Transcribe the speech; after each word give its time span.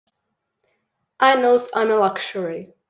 I 1.19 1.35
knows 1.35 1.69
I'm 1.75 1.91
a 1.91 1.95
luxury. 1.97 2.73